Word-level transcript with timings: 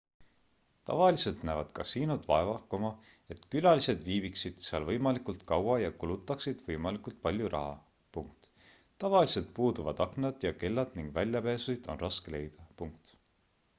tavaliselt 0.89 1.41
näevad 1.47 1.67
kasiinod 1.79 2.23
vaeva 2.29 2.93
et 3.35 3.43
külalised 3.55 3.99
viibiksid 4.07 4.63
seal 4.67 4.87
võimalikult 4.87 5.43
kaua 5.51 5.75
ja 5.83 5.91
kulutaksid 6.05 6.63
võimalikult 6.69 7.19
palju 7.27 7.51
raha 7.55 8.23
tavaliselt 9.05 9.53
puuduvad 9.59 10.03
aknad 10.07 10.47
ja 10.49 10.53
kellad 10.65 10.97
ning 11.01 11.13
väljapääsusid 11.21 11.91
on 11.95 12.01
raske 12.07 12.35
leida 12.37 12.97